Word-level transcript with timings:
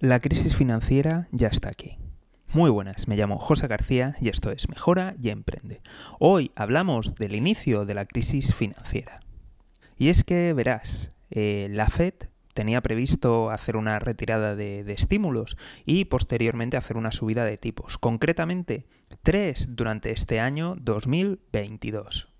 La 0.00 0.20
crisis 0.20 0.54
financiera 0.54 1.26
ya 1.32 1.48
está 1.48 1.70
aquí. 1.70 1.96
Muy 2.52 2.68
buenas, 2.68 3.08
me 3.08 3.16
llamo 3.16 3.38
José 3.38 3.66
García 3.66 4.14
y 4.20 4.28
esto 4.28 4.50
es 4.50 4.68
Mejora 4.68 5.14
y 5.22 5.30
Emprende. 5.30 5.80
Hoy 6.18 6.52
hablamos 6.54 7.14
del 7.14 7.34
inicio 7.34 7.86
de 7.86 7.94
la 7.94 8.04
crisis 8.04 8.54
financiera. 8.54 9.20
Y 9.96 10.10
es 10.10 10.22
que, 10.22 10.52
verás, 10.52 11.12
eh, 11.30 11.68
la 11.70 11.86
Fed 11.86 12.12
tenía 12.52 12.82
previsto 12.82 13.48
hacer 13.48 13.74
una 13.74 13.98
retirada 13.98 14.54
de, 14.54 14.84
de, 14.84 14.92
estímulos 14.92 15.56
y 15.86 16.04
posteriormente 16.04 16.76
hacer 16.76 16.98
una 16.98 17.10
subida 17.10 17.46
de 17.46 17.56
tipos, 17.56 17.96
concretamente 17.96 18.84
tres 19.22 19.68
durante 19.70 20.10
este 20.10 20.40
año 20.40 20.76
2022. 20.78 22.35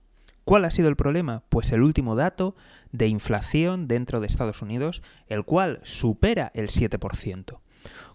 ¿Cuál 0.46 0.64
ha 0.64 0.70
sido 0.70 0.88
el 0.88 0.94
problema? 0.94 1.42
Pues 1.48 1.72
el 1.72 1.82
último 1.82 2.14
dato 2.14 2.54
de 2.92 3.08
inflación 3.08 3.88
dentro 3.88 4.20
de 4.20 4.28
Estados 4.28 4.62
Unidos, 4.62 5.02
el 5.26 5.42
cual 5.42 5.80
supera 5.82 6.52
el 6.54 6.68
7%. 6.68 7.58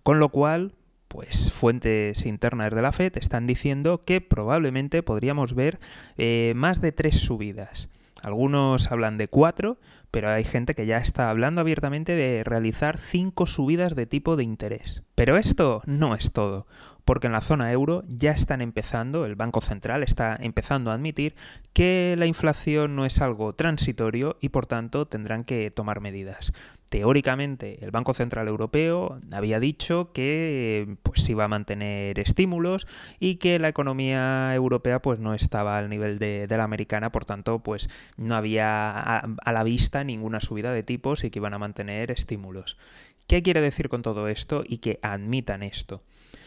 Con 0.01 0.19
lo 0.19 0.29
cual, 0.29 0.73
pues 1.09 1.51
fuentes 1.51 2.25
internas 2.25 2.73
de 2.73 2.81
la 2.81 2.93
Fed 2.93 3.17
están 3.17 3.47
diciendo 3.47 4.05
que 4.05 4.21
probablemente 4.21 5.03
podríamos 5.03 5.55
ver 5.55 5.81
eh, 6.15 6.53
más 6.55 6.79
de 6.79 6.93
tres 6.93 7.17
subidas. 7.17 7.89
Algunos 8.21 8.91
hablan 8.91 9.17
de 9.17 9.27
cuatro, 9.27 9.79
pero 10.11 10.29
hay 10.29 10.43
gente 10.43 10.73
que 10.73 10.85
ya 10.85 10.97
está 10.97 11.29
hablando 11.29 11.61
abiertamente 11.61 12.13
de 12.13 12.43
realizar 12.43 12.97
cinco 12.97 13.45
subidas 13.45 13.95
de 13.95 14.05
tipo 14.05 14.35
de 14.35 14.43
interés. 14.43 15.03
Pero 15.15 15.37
esto 15.37 15.81
no 15.85 16.15
es 16.15 16.31
todo 16.31 16.67
porque 17.05 17.27
en 17.27 17.33
la 17.33 17.41
zona 17.41 17.71
euro 17.71 18.03
ya 18.07 18.31
están 18.31 18.61
empezando, 18.61 19.25
el 19.25 19.35
Banco 19.35 19.61
Central 19.61 20.03
está 20.03 20.37
empezando 20.39 20.91
a 20.91 20.93
admitir 20.93 21.35
que 21.73 22.15
la 22.17 22.25
inflación 22.25 22.95
no 22.95 23.05
es 23.05 23.21
algo 23.21 23.53
transitorio 23.53 24.37
y 24.39 24.49
por 24.49 24.65
tanto 24.65 25.07
tendrán 25.07 25.43
que 25.43 25.71
tomar 25.71 26.01
medidas. 26.01 26.53
Teóricamente, 26.91 27.83
el 27.85 27.91
Banco 27.91 28.13
Central 28.13 28.49
Europeo 28.49 29.21
había 29.31 29.61
dicho 29.61 30.11
que 30.11 30.97
pues 31.03 31.27
iba 31.29 31.45
a 31.45 31.47
mantener 31.47 32.19
estímulos 32.19 32.85
y 33.17 33.37
que 33.37 33.59
la 33.59 33.69
economía 33.69 34.53
europea 34.53 35.01
pues 35.01 35.17
no 35.17 35.33
estaba 35.33 35.77
al 35.77 35.89
nivel 35.89 36.19
de, 36.19 36.45
la 36.49 36.65
americana, 36.65 37.09
por 37.09 37.23
tanto, 37.23 37.59
pues 37.59 37.89
no 38.17 38.35
había 38.35 38.91
a, 38.91 39.19
a 39.19 39.51
la 39.53 39.63
vista 39.63 40.03
ninguna 40.03 40.41
subida 40.41 40.73
de 40.73 40.83
tipos 40.83 41.23
y 41.23 41.29
que 41.29 41.39
iban 41.39 41.53
a 41.53 41.59
mantener 41.59 42.11
estímulos. 42.11 42.77
¿Qué 43.25 43.41
quiere 43.41 43.61
decir 43.61 43.87
con 43.87 44.01
todo 44.01 44.27
esto 44.27 44.63
y 44.67 44.79
que 44.79 44.99
admitan 45.01 45.63
esto? 45.63 46.03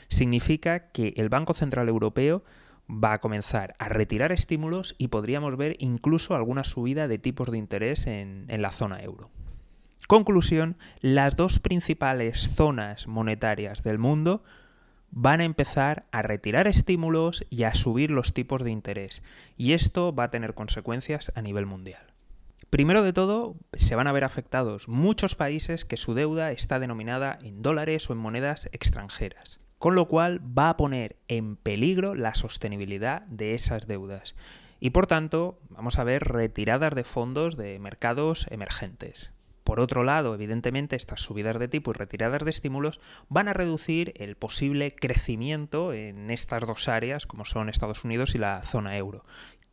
significa 0.08 0.90
que 0.90 1.14
el 1.16 1.30
Banco 1.30 1.54
Central 1.54 1.88
Europeo 1.88 2.44
va 2.86 3.14
a 3.14 3.20
comenzar 3.22 3.74
a 3.78 3.88
retirar 3.88 4.30
estímulos 4.30 4.94
y 4.98 5.08
podríamos 5.08 5.56
ver 5.56 5.76
incluso 5.78 6.34
alguna 6.34 6.64
subida 6.64 7.08
de 7.08 7.18
tipos 7.18 7.50
de 7.50 7.56
interés 7.56 8.06
en, 8.06 8.44
en 8.48 8.60
la 8.60 8.70
zona 8.70 9.02
euro. 9.02 9.30
Conclusión, 10.14 10.76
las 11.00 11.34
dos 11.34 11.58
principales 11.58 12.48
zonas 12.54 13.08
monetarias 13.08 13.82
del 13.82 13.98
mundo 13.98 14.44
van 15.10 15.40
a 15.40 15.44
empezar 15.44 16.04
a 16.12 16.22
retirar 16.22 16.68
estímulos 16.68 17.44
y 17.50 17.64
a 17.64 17.74
subir 17.74 18.12
los 18.12 18.32
tipos 18.32 18.62
de 18.62 18.70
interés. 18.70 19.24
Y 19.56 19.72
esto 19.72 20.14
va 20.14 20.22
a 20.22 20.30
tener 20.30 20.54
consecuencias 20.54 21.32
a 21.34 21.42
nivel 21.42 21.66
mundial. 21.66 22.00
Primero 22.70 23.02
de 23.02 23.12
todo, 23.12 23.56
se 23.72 23.96
van 23.96 24.06
a 24.06 24.12
ver 24.12 24.22
afectados 24.22 24.86
muchos 24.86 25.34
países 25.34 25.84
que 25.84 25.96
su 25.96 26.14
deuda 26.14 26.52
está 26.52 26.78
denominada 26.78 27.36
en 27.42 27.60
dólares 27.60 28.08
o 28.08 28.12
en 28.12 28.20
monedas 28.20 28.68
extranjeras 28.70 29.58
con 29.78 29.96
lo 29.96 30.06
cual 30.06 30.40
va 30.56 30.68
a 30.70 30.76
poner 30.76 31.16
en 31.26 31.56
peligro 31.56 32.14
la 32.14 32.36
sostenibilidad 32.36 33.22
de 33.22 33.54
esas 33.54 33.88
deudas. 33.88 34.36
Y 34.78 34.90
por 34.90 35.08
tanto, 35.08 35.58
vamos 35.70 35.98
a 35.98 36.04
ver 36.04 36.22
retiradas 36.22 36.94
de 36.94 37.02
fondos 37.02 37.56
de 37.56 37.80
mercados 37.80 38.46
emergentes. 38.50 39.34
Por 39.64 39.80
otro 39.80 40.04
lado, 40.04 40.34
evidentemente, 40.34 40.94
estas 40.94 41.22
subidas 41.22 41.58
de 41.58 41.68
tipo 41.68 41.90
y 41.90 41.94
retiradas 41.94 42.44
de 42.44 42.50
estímulos 42.50 43.00
van 43.30 43.48
a 43.48 43.54
reducir 43.54 44.12
el 44.16 44.36
posible 44.36 44.94
crecimiento 44.94 45.94
en 45.94 46.30
estas 46.30 46.66
dos 46.66 46.86
áreas, 46.86 47.26
como 47.26 47.46
son 47.46 47.70
Estados 47.70 48.04
Unidos 48.04 48.34
y 48.34 48.38
la 48.38 48.62
zona 48.62 48.98
euro. 48.98 49.24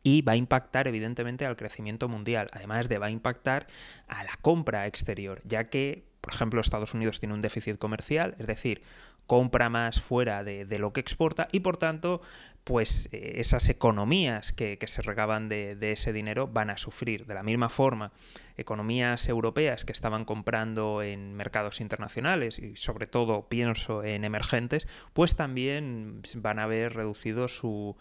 Y 0.02 0.22
va 0.22 0.32
a 0.32 0.36
impactar, 0.36 0.88
evidentemente, 0.88 1.46
al 1.46 1.56
crecimiento 1.56 2.08
mundial, 2.08 2.48
además 2.52 2.88
de 2.88 2.98
va 2.98 3.06
a 3.06 3.10
impactar 3.10 3.66
a 4.08 4.24
la 4.24 4.32
compra 4.40 4.86
exterior, 4.86 5.40
ya 5.44 5.70
que, 5.70 6.04
por 6.20 6.34
ejemplo, 6.34 6.60
Estados 6.60 6.94
Unidos 6.94 7.20
tiene 7.20 7.34
un 7.34 7.42
déficit 7.42 7.78
comercial, 7.78 8.34
es 8.38 8.46
decir, 8.46 8.82
compra 9.26 9.70
más 9.70 10.00
fuera 10.00 10.44
de, 10.44 10.78
lo 10.78 10.92
que 10.92 11.00
exporta 11.00 11.48
y 11.52 11.60
por 11.60 11.76
tanto 11.76 12.20
pues 12.64 13.08
eh, 13.12 13.34
esas 13.36 13.68
economías 13.68 14.52
que, 14.52 14.78
que 14.78 14.86
se 14.86 15.02
regaban 15.02 15.48
de, 15.48 15.74
de, 15.74 15.92
ese 15.92 16.12
dinero 16.12 16.46
van 16.46 16.70
a 16.70 16.76
sufrir. 16.76 17.26
De 17.26 17.34
la 17.34 17.42
misma 17.42 17.68
forma, 17.68 18.12
economías 18.56 19.28
europeas 19.28 19.84
que 19.84 19.92
estaban 19.92 20.24
comprando 20.24 21.02
en 21.02 21.34
mercados 21.34 21.80
internacionales 21.80 22.58
y 22.58 22.76
sobre 22.76 23.06
todo 23.06 23.48
pienso 23.48 24.04
en 24.04 24.24
emergentes, 24.24 24.86
pues 25.12 25.34
también 25.34 26.22
van 26.36 26.60
a 26.60 26.64
haber 26.64 26.94
reducido 26.94 27.48
su, 27.48 27.96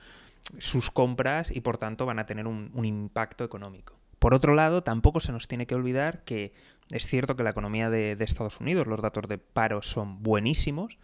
sus 0.58 0.92
compras 0.92 1.52
y 1.52 1.62
por 1.62 1.78
tanto 1.78 2.06
van 2.06 2.20
a 2.20 2.26
tener 2.26 2.48
un, 2.48 2.72
impacto 2.86 3.44
económico. 3.44 3.96
Por 4.20 4.34
otro 4.34 4.54
lado, 4.54 4.84
tampoco 4.84 5.20
se 5.20 5.32
nos 5.32 5.48
tiene 5.48 5.66
que 5.66 5.76
olvidar 5.76 6.24
que 6.24 6.54
es 6.92 7.08
cierto 7.08 7.36
que 7.36 7.44
la 7.44 7.52
economía 7.52 7.90
de, 7.90 8.18
Estados 8.20 8.60
Unidos, 8.60 8.88
los 8.88 9.02
datos 9.02 9.28
de 9.28 9.38
paro 9.38 9.82
son 9.82 10.22
buenísimos 10.22 11.00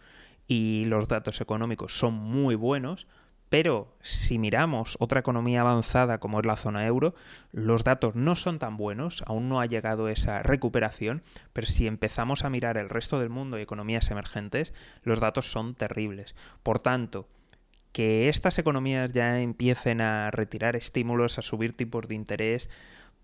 y 0.46 0.84
los 0.86 1.08
datos 1.08 1.40
económicos 1.40 1.98
son 1.98 2.14
muy 2.14 2.54
buenos, 2.54 3.06
pero 3.48 3.96
si 4.02 4.38
miramos 4.38 4.96
otra 5.00 5.20
economía 5.20 5.62
avanzada 5.62 6.18
como 6.18 6.38
es 6.38 6.46
la 6.46 6.56
zona 6.56 6.86
euro, 6.86 7.14
los 7.50 7.82
datos 7.82 8.14
no 8.14 8.34
son 8.34 8.58
tan 8.58 8.76
buenos, 8.76 9.24
aún 9.26 9.48
no 9.48 9.60
ha 9.60 9.66
llegado 9.66 10.08
esa 10.08 10.42
recuperación, 10.42 11.22
pero 11.54 11.66
si 11.66 11.86
empezamos 11.86 12.44
a 12.44 12.50
mirar 12.50 12.76
el 12.76 12.90
resto 12.90 13.18
del 13.18 13.30
mundo 13.30 13.58
y 13.58 13.62
economías 13.62 14.10
emergentes, 14.10 14.74
los 15.02 15.20
datos 15.20 15.50
son 15.50 15.74
terribles. 15.74 16.34
Por 16.62 16.78
tanto, 16.78 17.26
que 17.92 18.28
estas 18.28 18.58
economías 18.58 19.12
ya 19.12 19.40
empiecen 19.40 20.00
a 20.00 20.30
retirar 20.30 20.76
estímulos, 20.76 21.38
a 21.38 21.42
subir 21.42 21.76
tipos 21.76 22.08
de 22.08 22.14
interés, 22.14 22.70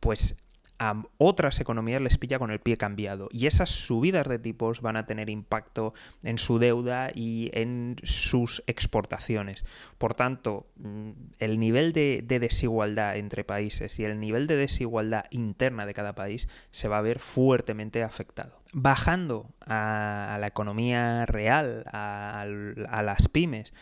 pues 0.01 0.37
a 0.79 1.03
otras 1.19 1.61
economías 1.61 2.03
les 2.03 2.19
pilla 2.19 2.39
con 2.39 2.51
el 2.51 2.59
pie 2.59 2.77
cambiado 2.77 3.29
y 3.31 3.47
esas 3.47 3.71
subidas 3.71 4.27
de 4.29 4.39
tipos 4.39 4.81
van 4.81 4.97
a 4.97 5.07
tener 5.07 5.31
impacto 5.31 5.95
en 6.23 6.39
su 6.39 6.59
deuda 6.59 7.11
y 7.15 7.51
en 7.53 7.97
sus 8.03 8.63
exportaciones. 8.67 9.65
Por 9.99 10.15
tanto, 10.15 10.67
mm, 10.77 11.11
el 11.39 11.59
nivel 11.59 11.93
de, 11.93 12.23
de, 12.27 12.41
desigualdad 12.41 13.17
entre 13.17 13.45
países 13.45 13.99
y 14.01 14.05
el 14.05 14.19
nivel 14.19 14.47
de 14.47 14.57
desigualdad 14.57 15.27
interna 15.31 15.87
de 15.87 15.95
cada 15.95 16.15
país 16.15 16.49
se 16.71 16.89
va 16.89 16.99
a 16.99 17.03
ver 17.03 17.21
fuertemente 17.21 18.03
afectado. 18.03 18.65
Bajando 18.77 19.51
a, 19.61 20.37
la 20.41 20.49
economía 20.49 21.25
real, 21.27 21.85
a, 21.93 22.45
las 23.05 23.29
pymes, 23.29 23.73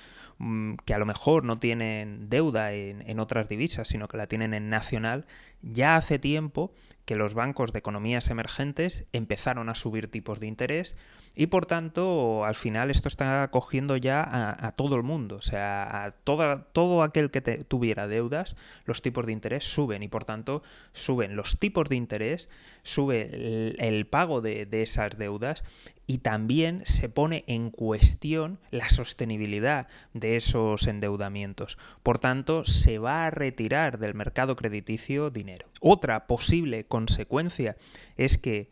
que 0.85 0.95
a 0.95 0.99
lo 0.99 1.07
mejor 1.07 1.45
no 1.45 1.59
tienen 1.59 2.29
deuda 2.29 2.73
en, 2.73 3.09
en 3.09 3.21
otras 3.21 3.49
divisas, 3.49 3.89
sino 3.89 4.09
que 4.09 4.17
la 4.17 4.27
tienen 4.27 4.55
en 4.55 4.71
nacional, 4.71 5.27
ya 5.63 5.97
hace 5.97 6.19
tiempo 6.19 6.73
que 7.05 7.17
los 7.17 7.35
bancos 7.35 7.73
de 7.73 7.81
economías 7.81 8.31
emergentes 8.31 9.07
empezaron 9.13 9.69
a 9.69 9.75
subir 9.75 10.11
tipos 10.11 10.39
de 10.39 10.47
interés 10.47 10.97
y 11.35 11.47
por 11.47 11.67
tanto 11.67 12.45
al 12.45 12.55
final 12.55 12.91
esto 12.91 13.09
está 13.09 13.49
cogiendo 13.51 13.97
ya 13.97 14.23
a, 14.23 14.73
todo 14.73 14.97
el 14.97 15.03
mundo, 15.03 15.37
o 15.37 15.43
sea, 15.43 16.05
a 16.05 16.11
toda, 16.13 16.65
todo 16.73 17.03
aquel 17.03 17.31
que 17.31 17.41
tuviera 17.41 18.07
deudas, 18.07 18.55
los 18.85 19.03
tipos 19.03 19.27
de 19.27 19.33
interés 19.33 19.65
suben 19.65 20.03
y 20.03 20.09
por 20.09 20.25
tanto 20.25 20.63
suben 20.93 21.35
los 21.35 21.59
tipos 21.59 21.89
de 21.89 21.97
interés, 21.97 22.49
sube 22.83 23.31
el, 23.33 23.77
el 23.79 24.07
pago 24.07 24.43
de, 24.43 24.67
de 24.67 24.83
esas 24.83 25.17
deudas 25.17 25.65
y 26.07 26.19
también 26.19 26.83
se 26.85 27.09
pone 27.09 27.45
en 27.47 27.71
cuestión 27.71 28.59
la 28.71 28.91
sostenibilidad 28.91 29.87
de 30.13 30.37
esos 30.37 30.87
endeudamientos. 30.87 31.79
Por 32.03 32.19
tanto, 32.19 32.65
se 32.65 32.99
va 32.99 33.27
a 33.27 33.31
retirar 33.31 33.99
del 33.99 34.15
mercado 34.15 34.57
crediticio 34.57 35.31
dinero. 35.31 35.52
Otra 35.81 36.27
posible 36.27 36.85
consecuencia 36.85 37.77
es 38.17 38.39
que 38.39 38.71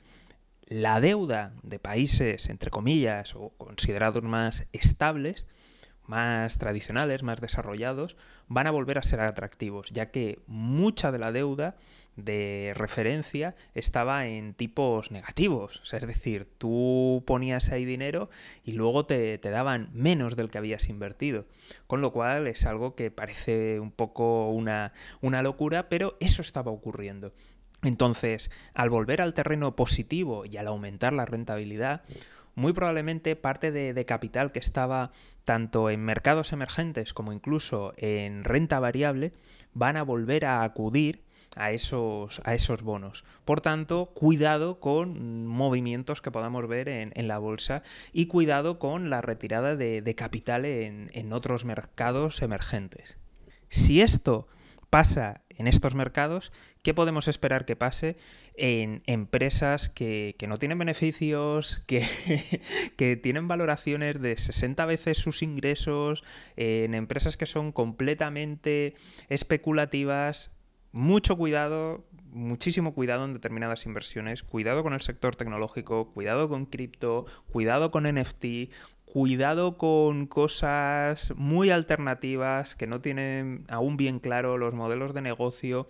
la 0.66 1.00
deuda 1.00 1.52
de 1.62 1.78
países, 1.78 2.48
entre 2.48 2.70
comillas, 2.70 3.34
o 3.34 3.50
considerados 3.58 4.22
más 4.22 4.64
estables, 4.72 5.46
más 6.06 6.58
tradicionales, 6.58 7.22
más 7.22 7.40
desarrollados, 7.40 8.16
van 8.48 8.66
a 8.66 8.70
volver 8.70 8.98
a 8.98 9.02
ser 9.02 9.20
atractivos, 9.20 9.90
ya 9.90 10.10
que 10.10 10.40
mucha 10.46 11.12
de 11.12 11.18
la 11.18 11.32
deuda 11.32 11.76
de 12.24 12.72
referencia 12.74 13.54
estaba 13.74 14.26
en 14.26 14.54
tipos 14.54 15.10
negativos. 15.10 15.82
Es 15.92 16.06
decir, 16.06 16.48
tú 16.58 17.22
ponías 17.26 17.70
ahí 17.70 17.84
dinero 17.84 18.30
y 18.64 18.72
luego 18.72 19.06
te, 19.06 19.38
te, 19.38 19.50
daban 19.50 19.90
menos 19.92 20.36
del 20.36 20.50
que 20.50 20.58
habías 20.58 20.88
invertido. 20.88 21.46
Con 21.86 22.00
lo 22.00 22.12
cual 22.12 22.46
es 22.46 22.66
algo 22.66 22.94
que 22.94 23.10
parece 23.10 23.80
un 23.80 23.90
poco 23.90 24.50
una, 24.50 24.92
una 25.20 25.42
locura, 25.42 25.88
pero 25.88 26.16
eso 26.20 26.42
estaba 26.42 26.70
ocurriendo. 26.70 27.32
Entonces, 27.82 28.50
al 28.74 28.90
volver 28.90 29.22
al 29.22 29.34
terreno 29.34 29.74
positivo 29.74 30.44
y 30.44 30.56
al 30.56 30.66
aumentar 30.66 31.12
la 31.12 31.24
rentabilidad, 31.24 32.02
muy 32.54 32.72
probablemente 32.72 33.36
parte 33.36 33.72
de, 33.72 33.94
de, 33.94 34.04
capital 34.04 34.52
que 34.52 34.58
estaba 34.58 35.12
tanto 35.44 35.88
en 35.88 36.04
mercados 36.04 36.52
emergentes 36.52 37.14
como 37.14 37.32
incluso 37.32 37.94
en 37.96 38.44
renta 38.44 38.80
variable 38.80 39.32
van 39.72 39.96
a 39.96 40.02
volver 40.02 40.44
a 40.44 40.62
acudir 40.62 41.22
a 41.56 41.72
esos, 41.72 42.40
a 42.44 42.54
esos 42.54 42.82
bonos. 42.82 43.24
Por 43.44 43.60
tanto, 43.60 44.12
cuidado 44.14 44.80
con 44.80 45.46
movimientos 45.46 46.20
que 46.22 46.30
podamos 46.30 46.66
ver 46.68 46.88
en, 46.88 47.28
la 47.28 47.38
bolsa 47.38 47.82
y 48.12 48.26
cuidado 48.26 48.78
con 48.78 49.10
la 49.10 49.20
retirada 49.20 49.76
de, 49.76 50.14
capital 50.16 50.64
en, 50.64 51.10
en 51.12 51.32
otros 51.32 51.64
mercados 51.64 52.42
emergentes. 52.42 53.18
Si 53.68 54.00
esto 54.00 54.48
pasa 54.90 55.42
en 55.60 55.68
estos 55.68 55.94
mercados, 55.94 56.52
¿qué 56.82 56.94
podemos 56.94 57.28
esperar 57.28 57.64
que 57.64 57.76
pase 57.76 58.16
en 58.54 59.02
empresas 59.06 59.88
que, 59.88 60.34
no 60.48 60.58
tienen 60.58 60.78
beneficios, 60.78 61.82
que, 61.86 62.02
que, 62.96 63.16
tienen 63.16 63.46
valoraciones 63.46 64.20
de 64.20 64.36
60 64.36 64.84
veces 64.86 65.18
sus 65.18 65.42
ingresos, 65.42 66.24
en 66.56 66.94
empresas 66.94 67.36
que 67.36 67.46
son 67.46 67.72
completamente 67.72 68.94
especulativas? 69.28 70.50
Mucho 70.92 71.36
cuidado, 71.36 72.04
muchísimo 72.32 72.94
cuidado 72.94 73.24
en 73.24 73.34
determinadas 73.34 73.86
inversiones, 73.86 74.42
cuidado 74.42 74.82
con 74.82 74.92
el 74.92 75.00
sector 75.00 75.36
tecnológico, 75.36 76.10
cuidado 76.12 76.48
con 76.48 76.66
cripto, 76.66 77.26
cuidado 77.52 77.92
con 77.92 78.04
NFT, 78.04 78.72
cuidado 79.04 79.78
con 79.78 80.26
cosas 80.26 81.32
muy 81.36 81.70
alternativas 81.70 82.74
que 82.74 82.88
no 82.88 83.00
tienen 83.00 83.64
aún 83.68 83.96
bien 83.96 84.18
claro 84.18 84.58
los 84.58 84.74
modelos 84.74 85.14
de 85.14 85.20
negocio. 85.20 85.88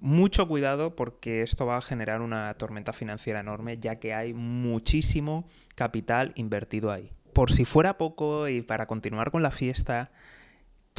Mucho 0.00 0.48
cuidado 0.48 0.96
porque 0.96 1.42
esto 1.42 1.66
va 1.66 1.76
a 1.76 1.82
generar 1.82 2.22
una 2.22 2.54
tormenta 2.54 2.92
financiera 2.92 3.40
enorme 3.40 3.78
ya 3.78 3.96
que 3.96 4.14
hay 4.14 4.32
muchísimo 4.32 5.46
capital 5.74 6.32
invertido 6.36 6.90
ahí. 6.90 7.12
Por 7.34 7.52
si 7.52 7.64
fuera 7.64 7.98
poco 7.98 8.48
y 8.48 8.62
para 8.62 8.86
continuar 8.86 9.30
con 9.30 9.42
la 9.42 9.50
fiesta, 9.50 10.10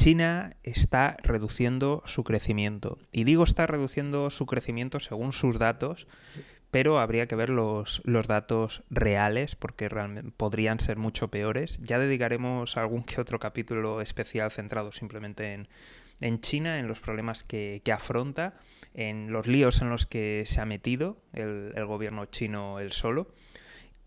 China 0.04 0.54
está 0.62 1.16
reduciendo 1.22 2.02
su 2.04 2.24
crecimiento. 2.24 2.98
Y 3.10 3.24
digo 3.24 3.42
está 3.42 3.66
reduciendo 3.66 4.28
su 4.28 4.44
crecimiento 4.44 5.00
según 5.00 5.32
sus 5.32 5.58
datos 5.58 6.06
pero 6.70 6.98
habría 6.98 7.26
que 7.26 7.36
ver 7.36 7.48
los, 7.48 8.02
datos 8.04 8.82
reales 8.90 9.56
porque 9.56 9.88
realmente 9.88 10.30
podrían 10.36 10.78
ser 10.78 10.98
mucho 10.98 11.28
peores. 11.28 11.78
Ya 11.80 11.98
dedicaremos 11.98 12.76
algún 12.76 13.02
que 13.02 13.18
otro 13.18 13.38
capítulo 13.38 14.02
especial 14.02 14.50
centrado 14.50 14.92
simplemente 14.92 15.66
en, 16.20 16.40
China, 16.40 16.78
en 16.78 16.86
los 16.86 17.00
problemas 17.00 17.42
que, 17.42 17.80
afronta, 17.90 18.58
en 18.92 19.32
los 19.32 19.46
líos 19.46 19.80
en 19.80 19.88
los 19.88 20.04
que 20.04 20.42
se 20.46 20.60
ha 20.60 20.66
metido 20.66 21.16
el, 21.32 21.72
el 21.76 21.86
gobierno 21.86 22.26
chino 22.26 22.78
él 22.78 22.92
solo. 22.92 23.32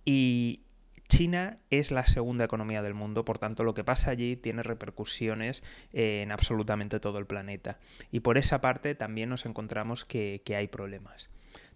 Y 0.06 0.67
China 1.08 1.60
es 1.70 1.92
la 1.92 2.06
segunda 2.06 2.46
economía 2.46 2.82
del 2.82 2.94
mundo, 2.94 3.24
por 3.24 3.40
tanto 3.40 3.64
lo 3.64 3.74
que 3.74 3.84
pasa 3.84 4.12
allí 4.12 4.36
tiene 4.36 4.62
repercusiones 4.62 5.64
en 5.94 6.32
absolutamente 6.32 7.00
todo 7.00 7.18
el 7.18 7.26
planeta. 7.26 7.80
Y 8.12 8.20
por 8.20 8.38
esa 8.38 8.60
parte 8.60 8.94
también 8.94 9.30
nos 9.30 9.46
encontramos 9.46 10.04
que, 10.04 10.42
hay 10.56 10.68
problemas. 10.68 11.30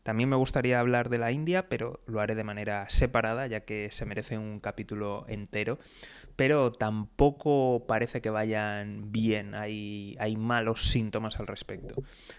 También 0.04 0.30
me 0.30 0.36
gustaría 0.36 0.80
hablar 0.80 1.10
de 1.10 1.20
la 1.20 1.32
India, 1.32 1.70
pero 1.70 2.02
lo 2.08 2.20
haré 2.20 2.34
de 2.36 2.44
manera 2.44 2.90
separada, 2.90 3.46
ya 3.48 3.62
que 3.62 3.90
se 3.92 4.06
merece 4.06 4.38
un 4.38 4.60
capítulo 4.60 5.26
entero. 5.28 5.80
Pero 6.36 6.72
tampoco 6.72 7.86
parece 7.88 8.20
que 8.20 8.32
vayan 8.32 9.12
bien, 9.12 9.54
hay 9.54 10.36
malos 10.38 10.90
síntomas 10.90 11.40
al 11.40 11.48
respecto. 11.48 11.96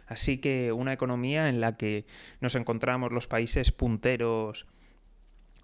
Así 0.07 0.39
que 0.39 0.73
una 0.73 0.93
economía 0.93 1.49
en 1.49 1.61
la 1.61 1.77
que 1.77 2.05
nos 2.41 2.57
encontramos 2.57 3.13
los 3.13 3.29
países 3.29 3.71
punteros 3.71 4.67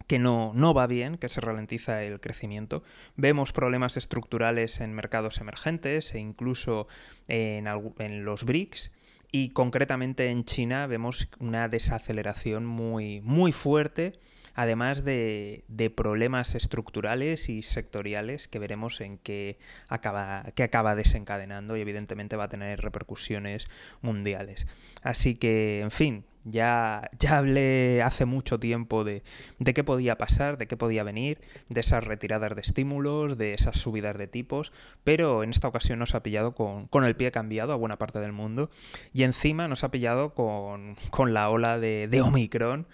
que 0.08 0.18
no, 0.18 0.52
no 0.54 0.74
va 0.74 0.88
bien, 0.88 1.18
que 1.18 1.28
se 1.28 1.40
ralentiza 1.40 2.02
el 2.02 2.18
crecimiento. 2.18 2.82
Vemos 3.14 3.52
problemas 3.52 3.96
estructurales 3.96 4.80
en 4.80 4.94
mercados 4.94 5.38
emergentes 5.38 6.14
e 6.14 6.18
incluso 6.18 6.88
en, 7.28 7.68
en 7.98 8.24
los 8.24 8.44
BRICS 8.44 8.90
y 9.30 9.50
concretamente 9.50 10.30
en 10.30 10.44
China 10.44 10.86
vemos 10.86 11.28
una 11.38 11.68
desaceleración 11.68 12.64
muy, 12.64 13.20
muy 13.20 13.52
fuerte, 13.52 14.18
además 14.54 15.04
de, 15.04 15.64
problemas 15.94 16.54
estructurales 16.54 17.48
y 17.50 17.62
sectoriales 17.62 18.48
que 18.48 18.58
veremos 18.58 19.00
en 19.02 19.18
qué 19.18 19.58
acaba, 19.88 20.46
que 20.54 20.62
acaba 20.62 20.94
desencadenando 20.94 21.76
y 21.76 21.82
evidentemente 21.82 22.36
va 22.36 22.44
a 22.44 22.48
tener 22.48 22.80
repercusiones 22.80 23.68
mundiales. 24.00 24.66
Así 25.02 25.34
que, 25.36 25.80
en 25.80 25.90
fin, 25.90 26.24
ya, 26.50 27.10
ya 27.18 27.38
hablé 27.38 28.02
hace 28.02 28.24
mucho 28.24 28.58
tiempo 28.58 29.04
de, 29.04 29.22
de, 29.58 29.74
qué 29.74 29.84
podía 29.84 30.18
pasar, 30.18 30.58
de 30.58 30.66
qué 30.66 30.76
podía 30.76 31.02
venir, 31.02 31.40
de 31.68 31.80
esas 31.80 32.04
retiradas 32.04 32.54
de 32.54 32.60
estímulos, 32.60 33.38
de 33.38 33.54
esas 33.54 33.78
subidas 33.78 34.16
de 34.16 34.26
tipos, 34.26 34.72
pero 35.04 35.42
en 35.42 35.50
esta 35.50 35.68
ocasión 35.68 35.98
nos 35.98 36.14
ha 36.14 36.22
pillado 36.22 36.54
con, 36.54 36.86
con 36.88 37.04
el 37.04 37.16
pie 37.16 37.30
cambiado 37.32 37.72
a 37.72 37.76
buena 37.76 37.98
parte 37.98 38.20
del 38.20 38.32
mundo 38.32 38.70
y 39.12 39.22
encima 39.22 39.68
nos 39.68 39.84
ha 39.84 39.90
pillado 39.90 40.34
con, 40.34 40.96
con 41.10 41.34
la 41.34 41.50
ola 41.50 41.78
de, 41.78 42.08
de 42.08 42.20
Omicron, 42.20 42.86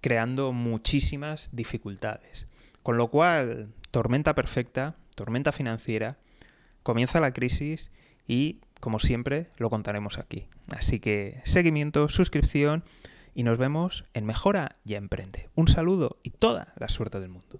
creando 0.00 0.52
muchísimas 0.52 1.50
dificultades. 1.52 2.46
Con 2.82 2.96
lo 2.96 3.08
cual, 3.08 3.68
tormenta 3.90 4.34
perfecta, 4.34 4.94
tormenta 5.14 5.50
financiera, 5.52 6.18
comienza 6.82 7.18
la 7.18 7.32
crisis 7.32 7.90
y 8.28 8.60
como 8.86 9.00
siempre, 9.00 9.50
lo 9.56 9.68
contaremos 9.68 10.16
aquí. 10.16 10.46
Así 10.72 11.00
que 11.00 11.40
seguimiento, 11.42 12.08
suscripción 12.08 12.84
y 13.34 13.42
nos 13.42 13.58
vemos 13.58 14.04
en 14.14 14.26
Mejora 14.26 14.76
y 14.84 14.94
Emprende. 14.94 15.48
Un 15.56 15.66
saludo 15.66 16.18
y 16.22 16.30
toda 16.30 16.72
la 16.76 16.88
suerte 16.88 17.18
del 17.18 17.30
mundo. 17.30 17.58